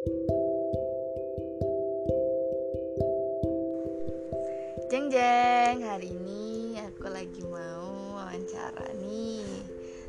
Jeng 0.00 0.16
jeng, 5.12 5.84
hari 5.84 6.16
ini 6.16 6.80
aku 6.80 7.04
lagi 7.12 7.44
mau 7.44 8.16
wawancara 8.16 8.96
nih 8.96 9.44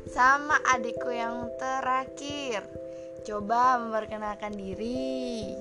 sama 0.08 0.56
adikku 0.72 1.12
yang 1.12 1.52
terakhir. 1.60 2.64
Coba 3.28 3.84
memperkenalkan 3.84 4.56
diri. 4.56 5.52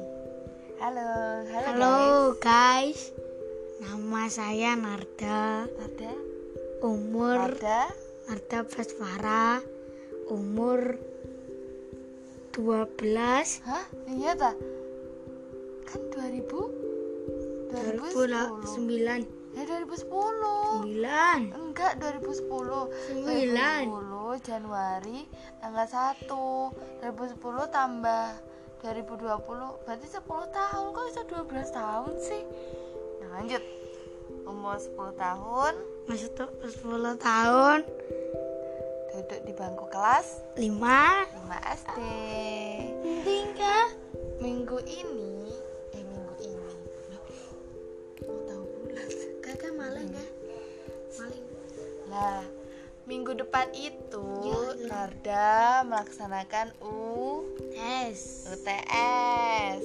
Halo, 0.80 1.44
halo, 1.52 1.68
Halo 1.68 1.96
guys, 2.40 3.12
nama 3.84 4.32
saya 4.32 4.80
Narda, 4.80 5.68
guys. 5.68 5.76
Ada, 5.92 6.14
umur 6.88 7.52
ada. 7.52 7.92
Narda 8.32 8.64
Basfara, 8.64 9.60
umur 10.32 10.96
12 12.52 13.64
Hah? 13.64 13.86
Iya 14.12 14.32
ta? 14.36 14.52
Kan 15.88 16.02
2000? 16.12 16.92
2010. 17.72 18.68
2009 18.76 19.42
Ya 19.52 19.68
2010. 19.68 20.08
9 20.88 21.52
Enggak, 21.52 22.00
2010. 22.00 22.88
Sembilan. 23.12 23.84
2010 23.88 24.48
Januari 24.48 25.20
tanggal 25.60 25.88
1. 25.88 26.28
2010 27.04 27.68
tambah 27.72 28.26
2020 28.84 29.84
berarti 29.84 30.08
10 30.08 30.24
tahun. 30.52 30.86
Kok 30.92 31.06
bisa 31.08 31.22
12 31.28 31.70
tahun 31.72 32.14
sih? 32.20 32.44
Nah, 33.22 33.30
lanjut. 33.40 33.64
Umur 34.48 34.80
10 34.80 35.12
tahun, 35.20 35.74
masuk 36.08 36.32
tuh 36.34 36.50
10 36.64 37.20
tahun 37.20 37.84
duduk 39.12 39.44
di 39.44 39.54
bangku 39.54 39.86
kelas 39.92 40.40
5 40.56 40.72
5 40.72 41.76
SD. 41.84 42.00
tinggal 43.28 43.88
Minggu 44.42 44.82
ini, 44.90 45.54
eh 45.94 46.02
minggu 46.02 46.36
ini. 46.42 46.76
Loh, 48.26 48.40
tahu 48.50 48.64
bulan. 48.66 49.08
kakak 49.46 49.74
maling 49.78 50.10
kan 50.10 50.30
maling 51.22 51.46
Nah, 52.10 52.42
minggu 53.06 53.38
depan 53.38 53.70
itu 53.78 54.26
Ya, 54.42 54.58
ya. 54.82 54.88
Narda 54.90 55.52
melaksanakan 55.86 56.74
U 56.82 57.46
tes 57.70 58.50
UTS. 58.50 59.84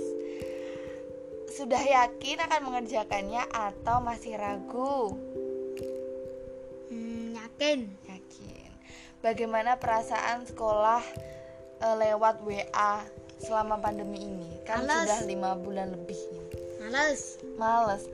Sudah 1.53 1.83
yakin 1.85 2.41
akan 2.49 2.61
mengerjakannya 2.69 3.45
atau 3.53 4.01
masih 4.01 4.41
ragu? 4.41 5.13
hmm, 6.89 7.37
yakin 7.37 7.93
Yakin. 8.09 8.16
Bagaimana 9.25 9.81
perasaan 9.81 10.45
sekolah 10.45 11.01
eh, 11.81 11.97
lewat 11.97 12.45
WA 12.45 13.01
selama 13.41 13.81
pandemi 13.81 14.21
ini? 14.21 14.51
Kan 14.69 14.85
Males. 14.85 15.09
sudah 15.09 15.21
lima 15.25 15.51
bulan 15.57 15.97
lebih. 15.97 16.19
males 16.85 17.41
Males. 17.57 18.05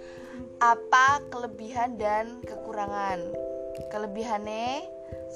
Apa 0.63 1.21
kelebihan 1.29 1.99
dan 1.99 2.41
kekurangan? 2.47 3.19
Kelebihannya 3.91 4.87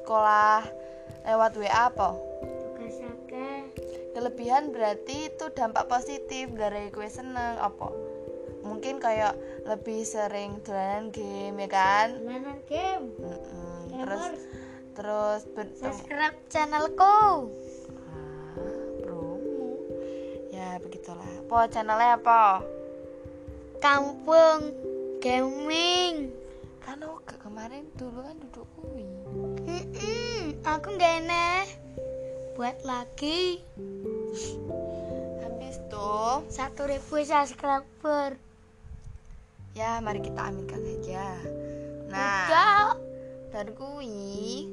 sekolah 0.02 0.64
lewat 1.26 1.52
WA 1.58 1.90
apa? 1.90 2.14
tugas 2.40 2.96
Kelebihan 4.16 4.72
berarti 4.72 5.28
itu 5.28 5.44
dampak 5.52 5.90
positif 5.92 6.48
gara 6.56 6.88
gue 6.88 7.08
seneng 7.10 7.60
apa? 7.60 7.92
Mungkin 8.64 8.98
kayak 8.98 9.36
lebih 9.68 10.02
sering 10.08 10.62
dolanan 10.64 11.12
game 11.12 11.58
ya 11.60 11.68
kan? 11.68 12.08
Lanan 12.24 12.58
game 12.64 13.12
Mm-mm. 13.20 13.92
Terus 13.92 14.24
Gamers. 14.24 14.55
Terus 14.96 15.44
subscribe 15.76 16.36
channelku 16.48 17.52
Ah, 18.08 18.56
promo. 19.04 19.76
Ya 20.48 20.80
begitulah. 20.80 21.28
Po 21.46 21.68
channelnya 21.68 22.16
apa? 22.16 22.64
kampung 23.76 24.72
gaming 25.20 26.32
Kan 26.80 27.04
oke 27.04 27.36
kemarin 27.44 27.84
dulu 28.00 28.24
kan 28.24 28.36
duduk 28.40 28.66
kui. 28.80 29.04
Mm-mm, 29.68 30.56
aku 30.64 30.86
nggak 30.96 31.14
enak 31.28 31.66
buat 32.56 32.80
lagi 32.88 33.60
Habis 35.44 35.76
tuh 35.92 36.40
satu 36.48 36.88
ribu 36.88 37.20
subscriber 37.20 38.40
ya 39.76 40.00
mari 40.00 40.24
kita 40.24 40.40
aminkan 40.40 40.80
saja. 40.80 41.36
Nah, 42.08 42.48
Udah. 42.48 43.05
Dan 43.56 43.72
kui 43.72 44.68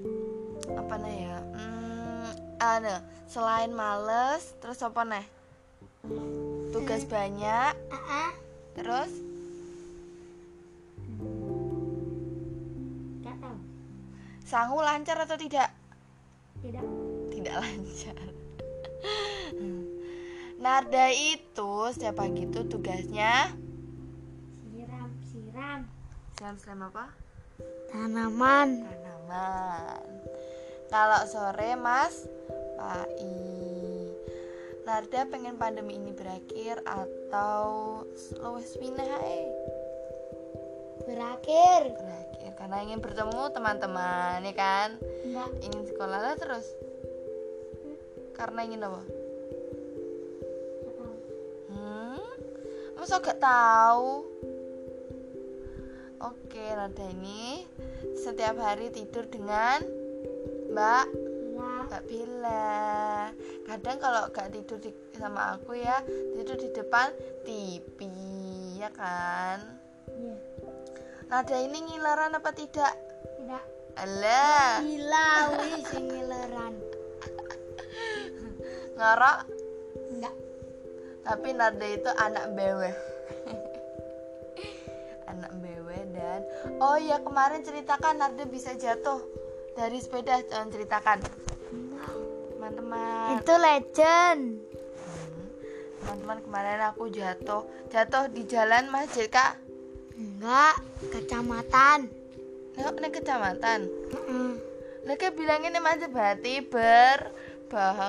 apa 0.76 1.00
nah 1.00 1.08
ya? 1.08 1.40
Hmm, 1.56 2.28
ada 2.60 3.00
selain 3.32 3.72
males 3.72 4.60
terus 4.60 4.84
apa 4.84 5.08
nih? 5.08 5.24
Tugas 6.76 7.08
banyak 7.08 7.72
Ah, 7.80 7.96
ah. 7.96 8.32
terus 8.76 9.08
Nggak 13.24 13.36
tahu 13.40 13.58
sangu 14.44 14.84
lancar 14.84 15.16
atau 15.16 15.40
tidak? 15.40 15.72
tidak 16.60 16.84
Tidak 17.32 17.56
lancar. 17.56 18.20
Narda 20.64 21.08
itu 21.16 21.72
setiap 21.96 22.20
pagi 22.20 22.52
itu 22.52 22.68
tugasnya 22.68 23.48
siram 24.68 25.08
siram 25.24 25.80
siram-siram 26.36 26.84
apa? 26.92 27.23
Tanaman 27.90 28.86
tanaman. 28.86 30.10
Kalau 30.90 31.22
sore 31.26 31.74
Mas 31.74 32.30
Pai. 32.78 33.44
Narda 34.84 35.24
pengen 35.32 35.56
pandemi 35.56 35.96
ini 35.96 36.12
berakhir 36.12 36.84
atau 36.84 38.04
luwes 38.44 38.76
pindah 38.76 39.08
ae? 39.24 39.48
berakhir 41.04 41.82
Berakhir 41.96 42.52
karena 42.60 42.78
ingin 42.84 43.00
bertemu 43.00 43.42
teman-teman 43.56 44.44
ya 44.44 44.54
kan? 44.56 44.90
enggak 45.24 45.50
Ingin 45.64 45.84
sekolah 45.88 46.20
lah 46.20 46.36
terus. 46.36 46.68
Karena 48.36 48.60
ingin 48.68 48.84
apa? 48.84 49.02
Hmm? 51.72 52.28
Masa 53.00 53.24
gak 53.24 53.40
tahu? 53.40 54.33
Oke, 56.24 56.64
Narda 56.72 57.04
ini 57.12 57.68
setiap 58.16 58.56
hari 58.56 58.88
tidur 58.96 59.28
dengan 59.28 59.84
Mbak 60.72 61.06
iya 61.12 61.70
Mbak 61.84 62.04
Bila. 62.08 62.80
Kadang 63.68 63.98
kalau 64.00 64.32
gak 64.32 64.56
tidur 64.56 64.80
di, 64.80 64.96
sama 65.20 65.60
aku 65.60 65.76
ya, 65.76 66.00
tidur 66.40 66.56
di 66.56 66.72
depan 66.72 67.12
TV, 67.44 68.08
ya 68.80 68.88
kan? 68.96 69.60
iya 70.08 70.36
Nada 71.28 71.58
ini 71.60 71.92
ngileran 71.92 72.40
apa 72.40 72.56
tidak? 72.56 72.96
tidak 73.44 73.64
Alah, 74.00 74.80
gila 74.80 75.30
wih 75.60 75.84
singileran 75.92 76.74
ngorok. 78.96 79.40
enggak 80.08 80.36
Tapi 81.28 81.50
Nada 81.52 81.88
itu 81.88 82.12
anak 82.16 82.48
beweh. 82.56 83.13
Beweh 85.60 86.04
dan 86.14 86.40
oh 86.80 86.96
ya 86.96 87.20
kemarin 87.20 87.62
ceritakan 87.62 88.22
Narda 88.22 88.46
bisa 88.48 88.76
jatuh 88.76 89.20
dari 89.74 90.00
sepeda 90.00 90.40
jangan 90.48 90.70
ceritakan 90.72 91.18
teman-teman 92.56 93.42
itu 93.42 93.54
legend 93.58 94.42
Hmm. 95.04 95.48
teman-teman 96.00 96.40
kemarin 96.48 96.80
aku 96.88 97.12
jatuh 97.12 97.64
jatuh 97.92 98.32
di 98.32 98.48
jalan 98.48 98.88
masjid 98.88 99.28
kak 99.28 99.60
enggak 100.16 100.80
kecamatan 101.12 102.08
Nengok 102.74 102.96
nih 103.06 103.12
kecamatan. 103.14 103.80
Lah 105.06 105.16
kayak 105.20 105.38
bilangin 105.38 105.78
nih 105.78 105.84
masjid 105.84 106.10
berarti 106.10 106.66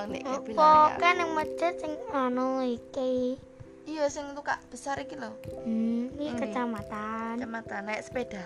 nih 0.09 0.25
kayak 0.25 0.41
Apa 0.41 0.49
bilangnya. 0.49 0.97
kan 1.01 1.15
yang 1.21 1.33
masjid 1.37 1.73
sing 1.77 1.93
anu 2.13 2.65
iki 2.65 3.37
Iya 3.85 4.09
sing 4.09 4.25
kak 4.33 4.65
besar 4.73 4.97
iki 5.01 5.17
loh. 5.17 5.37
hmm, 5.65 6.17
ini 6.17 6.33
kecamatan 6.37 7.37
Kecamatan 7.37 7.83
naik 7.85 8.03
sepeda. 8.05 8.45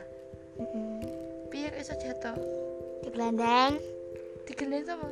Heeh. 0.59 0.99
Piye 1.49 1.71
iso 1.79 1.95
jatuh? 1.95 2.35
di 2.99 4.53
gelendeng 4.57 4.85
sama? 4.87 5.09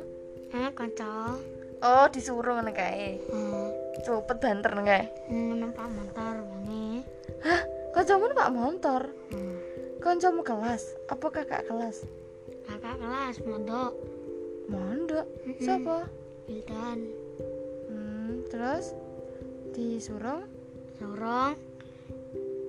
eh 0.55 0.69
kanca 0.73 1.35
Oh 1.83 2.05
disuruh 2.09 2.57
ngono 2.57 2.71
kae. 2.73 3.21
hmm. 3.29 3.67
Cepet 4.03 4.37
banter 4.41 4.71
kae. 4.83 5.03
hmm, 5.29 5.61
numpak 5.61 5.87
motor 5.87 6.35
bangi 6.43 7.01
Hah? 7.45 7.61
Kancamu 7.95 8.29
numpak 8.29 8.49
motor? 8.51 9.01
hmm. 9.31 9.57
Kancamu 10.03 10.41
kelas? 10.43 10.83
Apa 11.07 11.27
kakak 11.31 11.63
kelas? 11.71 12.03
kakak 12.67 12.95
kelas 12.99 13.35
mondok 13.47 13.93
Mondok. 14.67 15.25
Mm-mm. 15.47 15.63
Siapa? 15.63 15.97
Wildan 16.51 16.99
Hmm, 17.87 18.43
terus 18.51 18.91
disuruh 19.77 20.41
sorong 20.97 21.53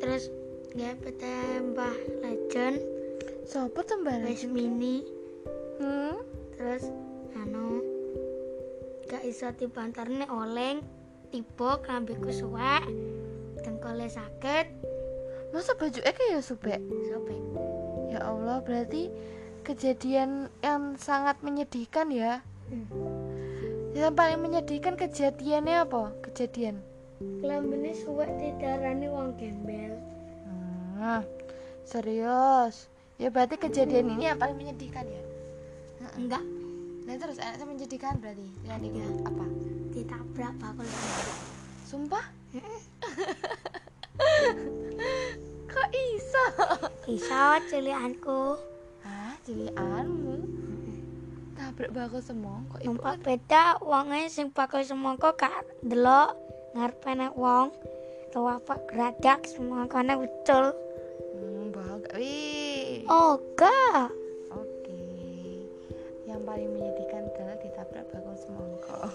terus 0.04 0.28
dia 0.76 0.92
petembah 1.00 1.96
legend 2.20 2.98
Siapa 3.48 3.80
tambah 3.80 4.12
wes 4.28 4.44
mini. 4.44 5.00
Hmm? 5.80 6.20
terus 6.60 6.92
anu 7.32 7.80
gak 9.08 9.24
iso 9.24 9.48
dibantarne 9.56 10.28
oleng 10.28 10.84
tiba 11.32 11.80
kelambiku 11.80 12.28
suwek 12.28 12.84
dengkule 13.64 14.04
sakit 14.04 14.68
masa 15.56 15.72
baju 15.80 16.00
Eke 16.04 16.24
ya 16.28 16.44
sobek? 16.44 16.76
Sobek. 17.08 17.40
Ya 18.12 18.20
Allah 18.20 18.60
berarti 18.60 19.08
kejadian 19.64 20.52
yang 20.60 21.00
sangat 21.00 21.40
menyedihkan 21.40 22.12
ya. 22.12 22.44
Hmm. 22.68 22.84
yang 23.96 24.12
paling 24.12 24.44
menyedihkan 24.44 24.92
kejadiannya 24.92 25.88
apa? 25.88 26.12
Kejadian 26.20 26.84
kelambine 27.18 27.92
suwek 27.94 28.30
didarani 28.38 29.06
wong 29.10 29.34
gembel. 29.34 29.94
Hmm, 30.46 31.22
serius? 31.82 32.86
Ya 33.18 33.30
berarti 33.30 33.58
kejadian 33.58 34.14
ini 34.14 34.30
yang 34.30 34.38
paling 34.38 34.54
menyedihkan 34.54 35.06
ya? 35.06 35.22
Enggak. 36.14 36.42
Nah 37.06 37.14
terus 37.18 37.38
enaknya 37.42 37.66
menyedihkan 37.66 38.14
berarti? 38.22 38.46
Yang 38.62 38.78
Iya. 38.78 38.82
diingat 38.82 39.14
apa? 39.26 39.46
Ditabrak 39.90 40.54
bakul 40.62 40.86
sumpah? 41.86 42.24
Kok 45.68 45.88
iso? 45.90 46.44
Iso 47.06 47.44
cilianku 47.66 48.42
ah 49.06 49.34
cilianmu 49.46 50.34
tabrak 51.56 51.90
bakul 51.90 52.20
semongko 52.20 52.76
ibu 52.82 52.98
numpak 52.98 53.18
beda 53.24 53.78
wonge 53.80 54.28
sing 54.28 54.50
bakul 54.52 54.82
semangka 54.82 55.32
gak 55.34 55.64
delok 55.80 56.34
ngarepe 56.76 57.10
nek 57.16 57.32
wong 57.36 57.72
tuwa 58.32 58.60
apa 58.60 58.74
gradak 58.84 59.48
semangkane 59.48 60.14
ucul. 60.16 60.72
Hmm, 61.36 61.72
bangga 61.72 62.12
wih. 62.20 63.04
Oh 63.08 63.40
gak 63.56 64.12
oke. 64.52 65.00
Yang 66.28 66.40
paling 66.44 66.68
menyedihkan 66.72 67.22
adalah 67.32 67.56
ditabrak 67.60 68.04
bakul 68.12 68.36
semongko 68.36 69.08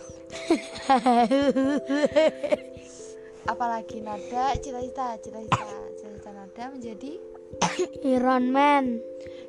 apalagi 3.44 4.00
nada 4.00 4.56
cita-cita 4.56 5.20
cita-cita 5.20 5.68
cita-cita 6.00 6.32
nada 6.32 6.64
menjadi 6.72 7.20
Iron 8.04 8.50
Man. 8.50 9.00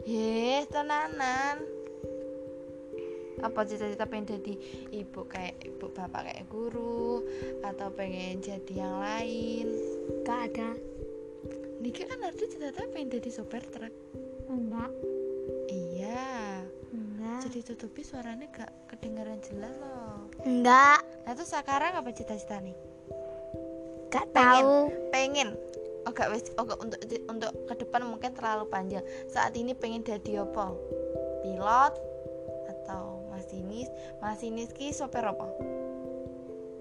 Heh, 0.04 0.68
tenanan. 0.68 1.73
Apa 3.42 3.66
cita-cita 3.66 4.06
pengen 4.06 4.38
jadi 4.38 4.54
ibu 4.94 5.26
kayak 5.26 5.58
ibu 5.64 5.90
bapak 5.90 6.30
kayak 6.30 6.46
guru 6.46 7.24
atau 7.64 7.88
pengen 7.90 8.38
jadi 8.38 8.72
yang 8.86 8.96
lain? 9.00 9.66
gak 10.22 10.52
ada 10.52 10.70
Niki 11.80 12.08
kan 12.08 12.16
ada 12.22 12.32
cita-cita 12.32 12.86
pengen 12.92 13.12
jadi 13.18 13.28
sopir 13.28 13.60
truk. 13.68 13.92
enggak 14.48 14.90
Iya. 15.68 16.62
enggak 16.94 17.40
Jadi 17.44 17.58
tutupi 17.60 18.00
suaranya 18.00 18.46
gak 18.52 18.72
kedengaran 18.88 19.40
jelas 19.44 19.74
loh. 19.80 20.30
enggak 20.44 21.00
Nah 21.24 21.32
terus 21.34 21.50
sekarang 21.52 21.96
apa 21.96 22.08
cita-cita 22.14 22.60
nih? 22.60 22.76
gak 24.08 24.30
Pengen. 24.32 24.64
tahu 24.64 24.74
Pengen. 25.10 25.48
Oh 26.04 26.12
gak 26.12 26.28
oh 26.60 26.64
gak 26.68 26.80
untuk 26.84 27.00
untuk 27.28 27.50
ke 27.68 27.74
depan 27.84 28.04
mungkin 28.06 28.32
terlalu 28.36 28.64
panjang. 28.68 29.04
Saat 29.28 29.56
ini 29.56 29.72
pengen 29.72 30.04
jadi 30.04 30.44
apa? 30.44 30.72
Pilot 31.42 31.94
atau 32.70 33.13
masinis? 33.34 33.90
Masinis 34.22 34.70
ki 34.70 34.94
sopir 34.94 35.26
apa? 35.26 35.50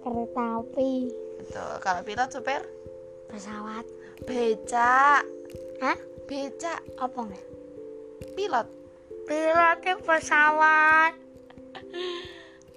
kereta 0.03 0.61
api 0.61 1.09
Betul. 1.39 1.71
Kalau 1.81 2.01
pilot 2.05 2.29
sopir 2.29 2.61
pesawat 3.31 3.85
becak. 4.29 5.25
hah 5.81 5.99
Becak 6.23 6.79
apa 7.01 7.19
enggak 7.19 7.45
pilot. 8.37 8.67
pilotnya 9.27 9.93
pesawat 9.99 11.13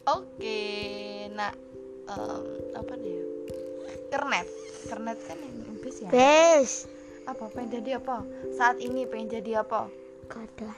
Oke. 0.06 0.62
Nah, 1.34 1.50
em, 2.06 2.44
apa 2.78 2.92
nih 2.94 3.10
ya? 3.18 3.24
Kernet. 4.14 4.46
Kernet 4.86 5.18
kan 5.26 5.36
yang 5.42 5.76
bis 5.82 5.98
ya. 5.98 6.08
bes 6.14 6.86
Apa 7.26 7.50
pengen 7.50 7.82
jadi 7.82 7.98
apa? 7.98 8.22
Saat 8.54 8.78
ini 8.78 9.02
pengen 9.02 9.42
jadi 9.42 9.66
apa? 9.66 9.90
ada 10.30 10.70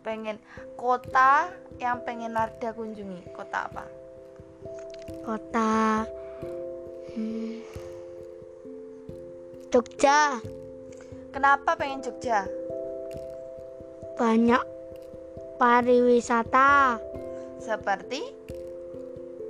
Pengen 0.00 0.40
kota 0.76 1.52
yang 1.76 2.00
pengen 2.04 2.32
Narda 2.36 2.72
kunjungi. 2.72 3.32
Kota 3.36 3.68
apa? 3.68 4.00
kota 5.24 6.06
hmm, 7.14 7.62
Jogja 9.70 10.38
Kenapa 11.30 11.78
pengen 11.78 12.02
Jogja? 12.02 12.46
banyak 14.18 14.60
pariwisata 15.56 17.00
Seperti 17.62 18.20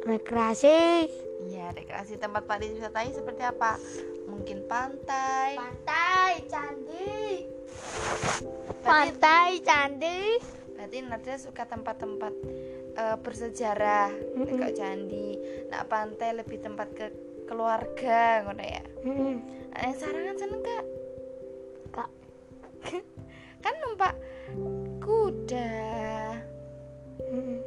rekreasi 0.06 1.08
ya 1.50 1.73
rekreasi 1.75 2.20
tempat 2.20 2.46
pariwisata 2.46 3.03
seperti 3.11 3.43
apa? 3.43 3.81
Mungkin 4.31 4.70
pantai. 4.70 5.58
pantai 5.58 6.46
candi 6.46 7.49
pantai 8.84 9.60
candi 9.62 10.20
berarti 10.80 10.96
Narda 11.04 11.36
suka 11.36 11.68
tempat-tempat 11.68 12.34
eh, 12.96 13.16
bersejarah, 13.20 14.10
Mm-mm. 14.32 14.56
kayak 14.56 14.80
candi. 14.80 15.36
Nah, 15.68 15.84
pantai 15.84 16.32
lebih 16.32 16.56
tempat 16.56 16.88
ke 16.96 17.06
keluarga 17.44 18.48
ngono 18.48 18.64
ya. 18.64 18.82
hmm. 19.04 19.36
Nah, 19.70 19.80
yang 19.84 19.96
sarangan 20.00 20.36
seneng 20.40 20.60
gak? 20.64 20.84
Kak. 21.92 22.10
kan 23.62 23.74
numpak 23.84 24.16
kuda. 25.04 25.70
Hmm. 27.28 27.58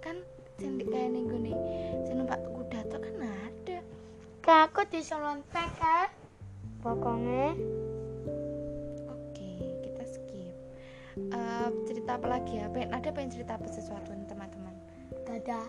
Kan 0.00 0.16
sing 0.56 0.80
di- 0.80 0.88
kayak 0.88 1.12
ning 1.12 1.28
gone 1.28 1.52
sing 2.08 2.16
numpak 2.24 2.40
kuda 2.40 2.78
tuh 2.88 3.04
kan 3.04 3.14
ada. 3.20 3.78
Kak, 4.40 4.60
aku 4.72 4.88
diselontek 4.88 5.68
kan 5.76 6.08
pokoknya 6.80 7.52
Eh, 11.30 11.68
cerita 11.86 12.18
apa 12.18 12.26
lagi 12.26 12.58
ya? 12.58 12.66
Pengen, 12.70 12.90
ada 12.90 13.08
pengen 13.14 13.30
cerita 13.30 13.54
apa 13.54 13.68
sesuatu 13.70 14.10
nih 14.10 14.26
teman-teman? 14.26 14.74
ada 15.30 15.62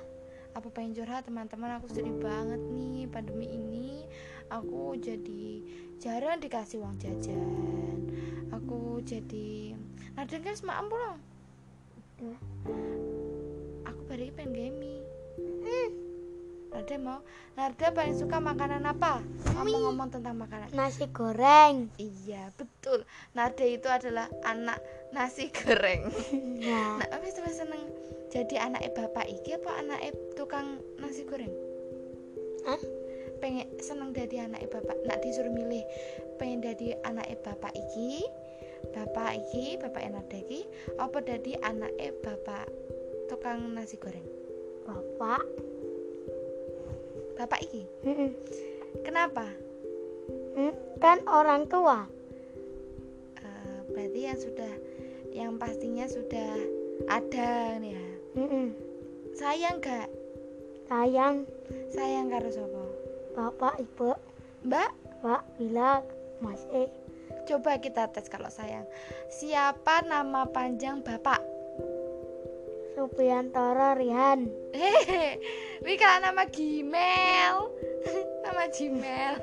Apa 0.57 0.67
pengen 0.73 0.97
curhat 0.97 1.23
teman-teman? 1.29 1.79
Aku 1.79 1.87
sedih 1.87 2.17
banget 2.17 2.59
nih 2.73 3.07
pandemi 3.07 3.47
ini. 3.47 4.03
Aku 4.51 4.97
jadi 4.99 5.63
jarang 6.01 6.43
dikasih 6.43 6.83
uang 6.83 6.99
jajan. 6.99 7.39
Aku 8.51 8.99
jadi 9.05 9.79
Nada 10.11 10.35
kan 10.43 10.55
semaam 10.55 10.91
pulang. 10.91 11.19
Udah. 12.19 12.39
Aku 13.87 14.01
balik 14.11 14.35
pengen 14.35 14.51
gaming. 14.51 15.03
Nada 16.71 16.95
mau. 16.97 17.19
Nada 17.59 17.87
paling 17.91 18.15
suka 18.15 18.39
makanan 18.39 18.87
apa? 18.87 19.19
Ngomong-ngomong 19.53 20.07
tentang 20.07 20.39
makanan. 20.39 20.71
nasi 20.71 21.05
goreng 21.11 21.91
Iya 21.99 22.55
betul. 22.55 23.03
Nada 23.35 23.65
itu 23.67 23.91
adalah 23.91 24.31
anak 24.47 24.79
nasi 25.11 25.51
goreng. 25.51 26.07
nah 26.63 27.03
Nah, 27.03 27.07
apa 27.11 27.27
seneng 27.51 27.83
jadi 28.31 28.71
anak 28.71 28.95
bapak 28.95 29.27
iki 29.27 29.59
apa 29.59 29.71
anak 29.83 29.99
tukang 30.39 30.79
nasi 30.95 31.27
goreng? 31.27 31.51
Hah? 32.63 32.81
Pengen 33.43 33.67
seneng 33.83 34.15
jadi 34.15 34.47
anak 34.47 34.71
bapak. 34.71 34.95
Nak 35.03 35.19
disuruh 35.19 35.51
milih 35.51 35.83
pengen 36.39 36.63
jadi 36.63 36.95
anak 37.03 37.27
bapak 37.43 37.75
iki, 37.75 38.23
bapak 38.95 39.35
iki, 39.35 39.75
bapak 39.75 40.07
Nada 40.07 40.37
iki, 40.39 40.63
apa 40.95 41.19
jadi 41.19 41.59
anak 41.67 41.91
bapak 42.23 42.71
tukang 43.27 43.75
nasi 43.75 43.99
goreng? 43.99 44.41
bapak 44.85 45.43
Bapak 47.35 47.59
iki. 47.63 47.83
Mm-mm. 48.05 48.29
Kenapa? 49.07 49.47
Hmm, 50.51 50.75
kan 50.99 51.23
orang 51.31 51.65
tua 51.71 52.05
Eh, 53.41 53.79
berarti 53.91 54.19
yang 54.21 54.39
sudah 54.39 54.73
yang 55.31 55.51
pastinya 55.57 56.05
sudah 56.05 56.51
ada 57.09 57.79
nih 57.79 57.95
ya. 57.95 58.07
Mm-mm. 58.37 58.67
Sayang 59.35 59.79
gak? 59.79 60.09
sayang 60.91 61.47
Sayang 61.95 62.27
karo 62.27 62.51
sapa? 62.51 62.83
bapak 63.31 63.79
ibu 63.79 64.11
Mbak, 64.67 64.91
pak 65.23 65.41
bilang 65.55 66.03
masih 66.43 66.91
coba 67.47 67.79
kita 67.81 68.11
tes 68.11 68.27
kalau 68.29 68.51
sayang. 68.51 68.85
Siapa 69.31 70.05
nama 70.05 70.45
panjang 70.51 71.01
Bapak? 71.01 71.50
Supiantoro 72.91 73.95
Rihan 73.95 74.51
Hehehe, 74.75 75.39
wih 75.83 75.95
kalau 75.95 76.19
nama 76.27 76.43
Gmail. 76.47 77.55
nama 78.45 78.63
Gmail. 78.67 79.35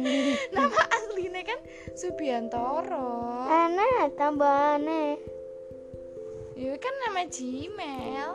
nama 0.56 0.80
aslinya 0.92 1.42
kan 1.44 1.58
Subiantoro. 1.92 3.46
enak 3.46 4.16
tambahannya 4.16 5.20
Ya 6.56 6.72
kan 6.80 6.94
nama 7.04 7.28
Gmail. 7.28 8.30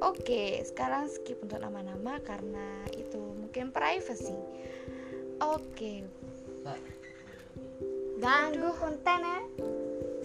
Oke, 0.00 0.64
sekarang 0.64 1.12
skip 1.12 1.44
untuk 1.44 1.60
nama-nama 1.60 2.16
karena 2.24 2.88
itu 2.96 3.20
mungkin 3.20 3.68
privacy. 3.68 4.32
Oke, 5.44 6.08
ganggu 8.24 8.72
konten 8.80 9.20
ya 9.20 9.40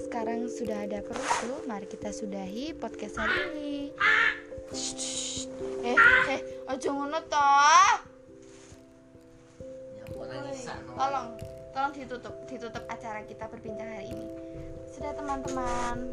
sekarang 0.09 0.49
sudah 0.49 0.89
ada 0.89 1.05
perusuh. 1.05 1.69
Mari 1.69 1.85
kita 1.85 2.09
sudahi 2.09 2.73
podcast 2.73 3.21
hari 3.21 3.37
ini. 3.53 3.73
Shh. 4.73 5.45
Eh, 5.85 5.93
eh, 6.33 6.41
ojo 6.65 6.89
ngono 6.97 7.21
toh. 7.29 8.09
tolong 10.99 11.37
tolong 11.71 11.93
ditutup 11.93 12.35
ditutup 12.49 12.83
acara 12.89 13.23
kita 13.23 13.47
berbincang 13.47 13.87
hari 13.87 14.11
ini 14.11 14.27
sudah 14.91 15.15
teman-teman 15.15 16.11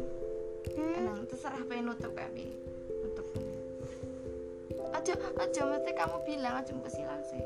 Hmm. 0.77 0.95
emang 0.95 1.27
terserah 1.27 1.59
pengen 1.67 1.91
nutup 1.91 2.15
kami 2.15 2.55
nutup 3.03 3.27
aja 4.95 5.13
aja 5.15 5.61
mesti 5.67 5.91
kamu 5.91 6.17
bilang 6.23 6.55
aja 6.59 6.71
mesti 6.71 7.03
langsung 7.03 7.43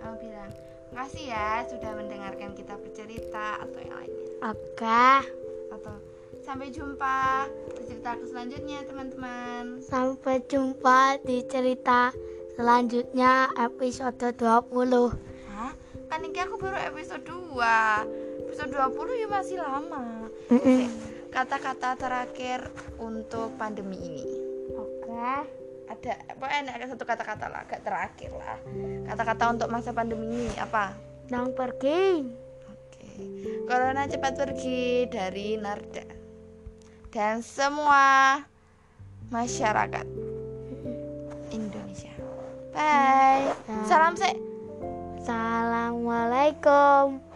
kamu 0.00 0.14
bilang 0.24 0.50
makasih 0.96 1.24
ya 1.28 1.64
sudah 1.68 1.92
mendengarkan 1.92 2.56
kita 2.56 2.74
bercerita 2.80 3.60
atau 3.60 3.80
yang 3.80 3.96
lainnya 3.96 4.24
Oke. 4.44 5.43
Atau 5.74 5.96
sampai 6.44 6.68
jumpa 6.70 7.48
di 7.74 7.82
cerita 7.88 8.10
selanjutnya 8.22 8.78
teman-teman 8.86 9.80
Sampai 9.82 10.44
jumpa 10.46 11.18
di 11.24 11.42
cerita 11.48 12.14
selanjutnya 12.54 13.50
episode 13.58 14.34
20. 14.38 14.70
Hah? 15.50 15.72
kan 16.06 16.20
ini 16.22 16.38
aku 16.38 16.54
baru 16.60 16.78
episode 16.78 17.26
2 17.26 17.58
episode 18.46 18.70
20 18.70 19.22
ya 19.24 19.26
masih 19.26 19.56
lama 19.58 20.30
kata-kata 21.34 21.98
terakhir 21.98 22.70
untuk 23.02 23.50
pandemi 23.58 23.98
ini 23.98 24.22
Oke. 24.78 25.10
ada 25.90 26.12
pokoknya 26.38 26.70
ada 26.70 26.86
satu 26.86 27.02
kata-kata 27.02 27.50
lah 27.50 27.66
agak 27.66 27.82
terakhir 27.82 28.30
lah 28.30 28.58
kata-kata 29.10 29.58
untuk 29.58 29.68
masa 29.74 29.90
pandemi 29.90 30.30
ini 30.30 30.54
apa 30.54 30.94
Jangan 31.24 31.56
pergi. 31.56 32.20
Corona 33.66 34.06
cepat 34.06 34.38
pergi 34.38 35.10
dari 35.10 35.58
Narda. 35.58 36.06
Dan 37.14 37.46
semua 37.46 38.42
masyarakat 39.30 40.06
Indonesia. 41.54 42.10
Bye. 42.74 43.54
Salam. 43.86 44.18
Sih 44.18 44.34
Assalamualaikum. 45.24 47.33